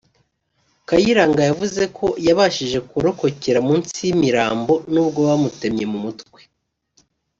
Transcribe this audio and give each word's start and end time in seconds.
Kayiranga 0.87 1.41
yavuze 1.49 1.81
ko 1.97 2.05
yabashije 2.27 2.77
kurokokera 2.89 3.59
munsi 3.67 3.97
y’imirambo 4.07 4.73
nubwo 4.93 5.19
bamutemye 5.29 5.85
mu 5.91 5.99
mutwe 6.05 6.39